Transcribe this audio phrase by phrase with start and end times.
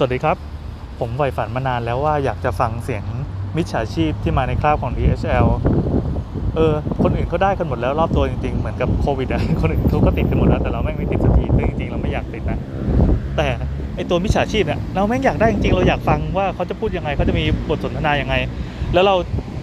[0.00, 0.36] สวัสดีครับ
[1.00, 3.04] ผมใฝ่ฝันมานานแล้วว่าอยากจะฟังเสียง
[3.56, 5.46] มิจฉาชีพที่มาในคราบของ DHL
[6.54, 12.58] เออ คนอื่นเขาได้กันหมดแล้วรอบตัวจริงๆ เหมือนกับโควิดอะคนอื่นเขาก็ติดกันหมดแล้วแต่เราแม่งไม่ติดสักทีซึ่งจริงๆ เราไม่อยากติดนะ
[13.36, 13.46] แต่
[13.96, 18.34] ไอตัวมิจฉาชีพเนี่ยเราแม่งอยากได้จริงๆ เราอยากฟังว่าเขาจะพูดยังไงเขาจะมีบทสนทนายังไง
[18.94, 19.14] แล้วเรา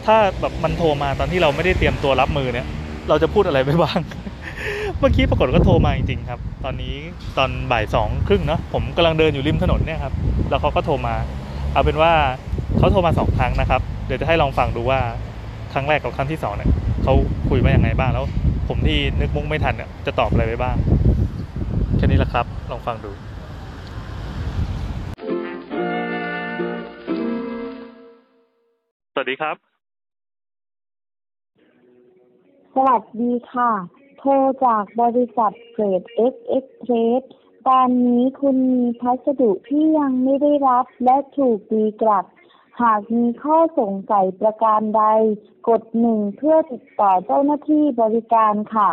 [0.06, 2.68] ถ้าแบบมันโทรมาตอนที่เราไม่ได้เตรียมตัวรับมือเนี่ย
[3.10, 4.00] เราจะพูดอะไรไปบ้าง
[5.00, 6.96] เมื่อกี้ปรากฏก็โทรมาจริงๆครับ ตอนนี้
[7.38, 10.14] ตอนบ่ายสองครึ่งเนาะผมกำลังเดินอยู่ริมถนนเนี่ยครับ
[10.50, 11.16] แล้วเขาก็โทรมา
[11.74, 12.14] เอาเป็นว่า
[12.78, 15.00] เขาโทรมาสองครั้งนะครับ เดี๋ยวจะให้ลองฟังดูว่า
[15.74, 16.70] ครั้งแรกกับครั้งที่สองเนี่ย
[17.04, 17.14] เขา
[17.50, 18.26] คุยว่ายังไงบ้างแล้ว
[18.68, 20.76] ผมที่นึกมุกไม่ทันเนี่ยจะตอบอะไรไปบ้าง
[21.98, 23.12] แค่นี้แหละครับลองฟังดู
[29.14, 29.56] สวัสดีครับ
[32.76, 33.70] สวัสดีค่ะ
[34.05, 34.32] โทร
[34.66, 37.22] จากบริษัทเกรด X Express
[37.68, 42.26] ตอนนี้คุณมีพัสดุที่ยังไม่ได้รับและถูกตีกลับ
[42.82, 45.04] หากมีข้อสงสัยประการใด
[45.68, 48.90] กดหนึ่งเพื่อติดต่อเจ้าหน้าที่บริการค่ะ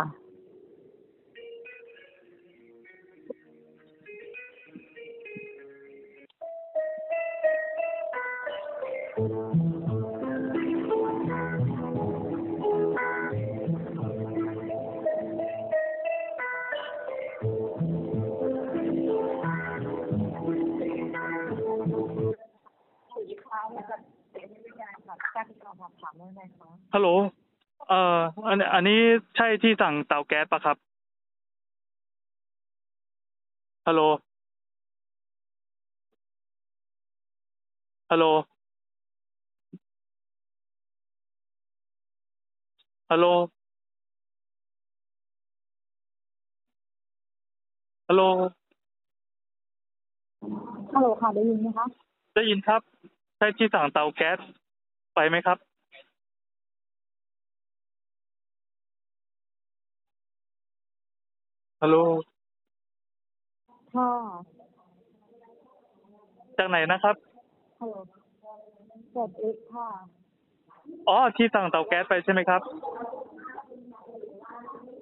[26.93, 27.09] ฮัลโหล
[27.87, 28.99] เอ่ออันอันนี้
[29.35, 30.77] ใช่ที่สั่งเตาแก๊สปะครับ
[33.87, 34.01] ฮัลโหล
[38.11, 38.25] ฮัลโหล
[43.11, 43.25] ฮัลโหล
[48.09, 48.21] ฮัลโหล
[50.93, 51.85] ฮัลโหลค่ะได้ยินไหมคะ
[52.35, 52.81] ได้ยินครับ
[53.37, 54.37] ใช่ที่สั่งเตาแก๊ส
[55.15, 55.57] ไปไหมครับ
[61.85, 61.99] ฮัลโหล
[63.93, 64.09] ค่ะ
[66.57, 67.15] จากไหนนะครับ
[67.79, 67.95] ฮัลโหล
[69.11, 69.87] เกรด X ค่ะ
[71.07, 72.61] อ๋อ ที่สั่งเตาแก๊สไปใช่ไหมครับ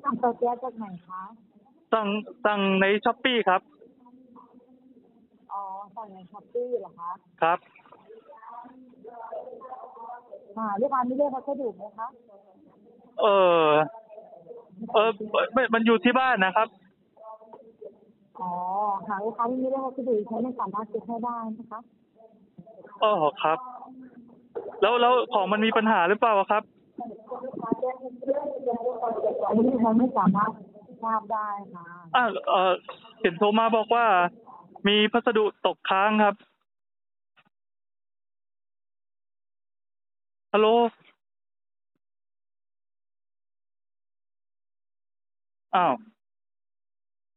[0.03, 1.21] สั่งเตาแก๊สจากไหนคะ
[1.93, 2.07] สั่ง
[2.45, 3.61] สั่งใน Shopee ครับ
[5.53, 5.63] อ๋อ
[5.95, 7.11] สั่งใน Shopee เหรอคะ
[7.41, 7.59] ครับ
[10.57, 12.07] ค่ะลูกค้าไม่เรียกพัสดุไหมคะ
[13.21, 13.25] เอ
[13.63, 13.65] อ
[14.93, 15.09] เออ
[15.55, 16.67] มันมันอยู่ที่บ้านนะครับ
[18.39, 18.51] อ๋อ
[19.07, 21.79] หากลูกค้าไม่มีเลขพัสดุฉันไม่สามารถเช็คให้ได้นะคะ
[23.03, 23.11] อ๋อ
[23.43, 23.57] ครับ
[24.81, 26.63] แล้วแล้วของมันมีปัญหาหรือเปล่าครับ
[29.47, 30.51] อันนี้ฉันไม่สามารถ
[31.03, 32.73] ทราบได้ค่ะอ่าเออ
[33.21, 34.05] เห็นโทรมาบอกว่า
[34.87, 36.35] มีพัสดุตกค้างครับ
[40.53, 40.67] ฮัลโหล
[45.75, 45.93] อ้าว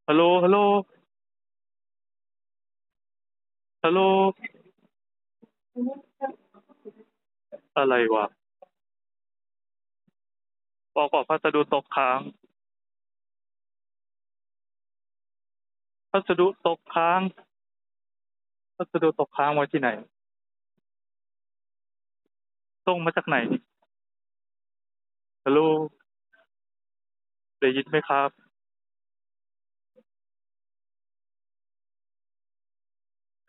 [0.09, 0.59] ฮัลโหลฮัลโหล
[3.85, 4.01] ฮัลโหล
[7.77, 8.25] อะไรวะ
[10.97, 12.21] บอกว่าพัสดุตกค้าง
[16.11, 17.21] พัสดุตกค้าง
[18.77, 19.89] พัสดุตกค้างไว้ที่ไหน
[22.87, 23.37] ส่งมาจากไหน
[25.45, 25.61] ฮัลโหล
[27.65, 28.31] ได้ยินไหมครับ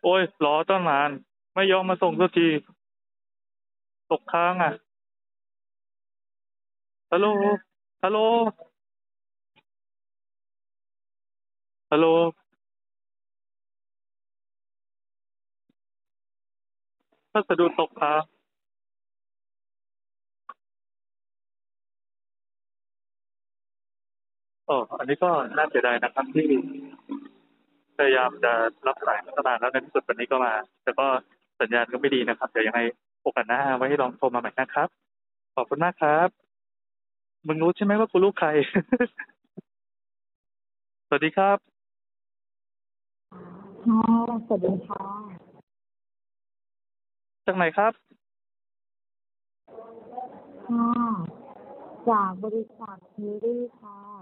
[0.02, 1.10] โอ้ยรอตั้งนาน
[1.54, 2.48] ไม่ยอมมาส่งสักที
[4.10, 4.72] ตกค้างอะ
[7.10, 7.26] ฮัลโหล
[8.02, 8.18] ฮัลโหล
[11.90, 12.06] ฮัลโหล
[17.32, 18.35] พัสดุตกค้าง
[24.68, 26.46] อ๋ออันนี้ก็น่าเสียดายนะครับที่
[27.96, 28.52] พยายามจะ
[28.86, 30.52] รับสายมาตั้งนานแล้วในที่สุดวันนี้ก็มา
[30.82, 31.06] แต่ก็
[31.60, 32.80] สัญญาณก็ไม่ดีนะครับ เดี๋ยวยังไง
[33.22, 34.88] โอกาสหน้าไว้ลองโทรมาใหม่นะครับ
[35.56, 36.28] ขอบคุณมากครับ
[37.46, 38.48] มึงรู้ใช่ไหมว่ากูลูกใคร
[41.08, 41.58] สวัสดีครับ
[43.84, 44.00] ค่ะ
[44.46, 45.04] สวัสดีค่ะ
[47.46, 47.92] จากไหนครับ
[50.66, 50.86] ค่ะ
[52.08, 54.15] จากบริษัทเฮรี่ค่ะ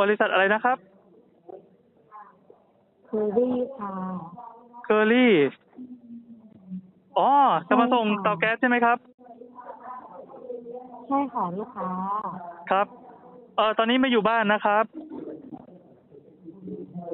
[0.00, 0.76] บริษัทอะไรนะครับ
[3.08, 3.92] เฮรี่ค่ะ
[4.84, 5.32] เคอรี่
[7.18, 7.30] อ๋อ
[7.68, 8.98] จะมาส่งเตาแก๊สใช่ไหมครับ
[11.08, 11.88] ใช่ค่ะลูกค้า
[12.70, 12.86] ครับ
[13.56, 14.84] เออตอนนี้ไม่อยู่บ้านนะครับ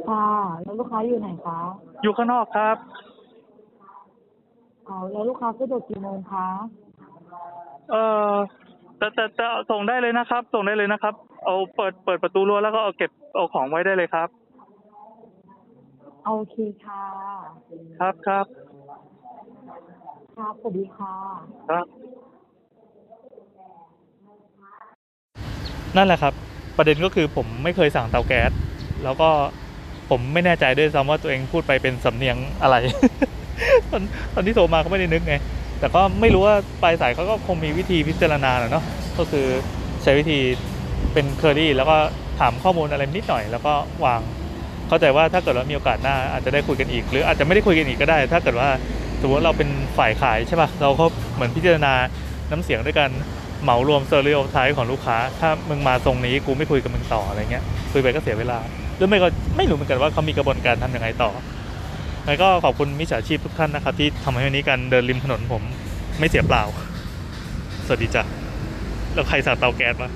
[0.08, 0.26] คค่ะ
[0.62, 1.58] แล้วลูกค้าอยู่ไหนคะ
[2.02, 2.76] อยู่ข้างนอกครับ
[4.84, 6.46] เอาแล้วลูกค้าสะดวกกี่โมงคะ
[7.90, 7.94] เอ
[8.30, 8.32] อ
[8.98, 11.14] แต่แต่แต่ส่งได้เลยนะครับ ส่งได้เลยนะครับ
[11.44, 14.28] เอาเปิดเปิดประตูรั้วแล้วก็เอาเก็บเอาของไว้ได้เลยครับ
[16.26, 17.04] โอเคค่ะ
[17.98, 18.46] ครับครับ
[20.36, 21.14] ครับสวัสดีค่ะ
[21.70, 21.86] ครับ
[25.96, 26.32] นั่นแหละครับ
[26.76, 28.50] ประเด็นก็คือผมไม่เคยสั่งเตาแก๊ส
[29.04, 29.28] แล้วก็
[30.10, 32.76] ผมไม่แน่ใจด้วยซ้ำว่าตัวเองพูดไปเป็นสำเนียงอะไร
[33.90, 34.02] ตอน
[34.34, 35.34] ตอนที่โทรมาก็ไม่ได้นึกไง
[35.80, 38.84] แต่ก็ไม่รู้ว่าปลายสายเขาก็คงมีวิธีพิจารณาแหละเนาะ
[39.18, 39.46] ก็คือ
[40.02, 40.38] ใช้วิธี
[41.12, 41.96] เป็นเคอรี่แล้วก็
[42.40, 43.72] ถามข้อมูลอะไรนิดหน่อย แล้วก็
[44.04, 44.20] วาง
[44.88, 48.68] เข้าใจว่าถ้าเกิดว่ามีโอกาสหน้าอาจจะได้คุยกันอีก หรืออาจจะไม่ได้คุยกันอีกก็ได้ ถ้าเกิดว่า
[49.22, 49.68] สมมติเราเป็น
[49.98, 51.04] ฝ่ายขายใช่ป่ะเราก็
[51.34, 51.92] เหมือนพิจารณา
[52.50, 53.10] น้ำเสียงด้วยกัน
[53.62, 58.58] เหมารวม stereotype ของลูกค้า ถ้ามึงมาตรงนี้กูไม่คุยกับมึงต่ออะไรเงี้ยคุยไปก็เสียเวลา
[58.96, 61.30] หรือไม่ก็ไม่รู้เหมือนกันว่าเขามีกระบวนการทำยังไงต่อ
[62.26, 65.62] แล้วก็ขอบคุณมิจฉาชีพทุกท่านนะครับ ที่ทำให้วันนี้การเดินริมถนนผม
[66.18, 66.64] ไม่เสียเปล่า
[67.86, 68.22] สวัสดีจ้ะ
[69.14, 70.10] แล้วใครสั่งเตาแก๊สมา